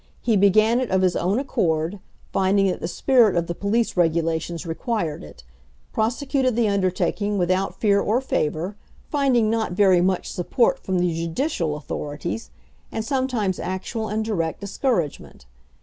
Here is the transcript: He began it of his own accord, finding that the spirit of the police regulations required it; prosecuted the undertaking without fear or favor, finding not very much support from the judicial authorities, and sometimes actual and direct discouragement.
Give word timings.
He 0.23 0.35
began 0.35 0.79
it 0.79 0.89
of 0.89 1.03
his 1.03 1.15
own 1.15 1.37
accord, 1.37 1.99
finding 2.33 2.65
that 2.69 2.79
the 2.81 2.87
spirit 2.87 3.35
of 3.35 3.45
the 3.45 3.53
police 3.53 3.95
regulations 3.95 4.65
required 4.65 5.23
it; 5.23 5.43
prosecuted 5.93 6.55
the 6.55 6.67
undertaking 6.67 7.37
without 7.37 7.79
fear 7.79 7.99
or 8.01 8.19
favor, 8.19 8.75
finding 9.11 9.47
not 9.51 9.73
very 9.73 10.01
much 10.01 10.31
support 10.33 10.79
from 10.79 10.97
the 10.97 11.13
judicial 11.13 11.75
authorities, 11.77 12.49
and 12.91 13.05
sometimes 13.05 13.59
actual 13.59 14.07
and 14.07 14.25
direct 14.25 14.59
discouragement. 14.59 15.45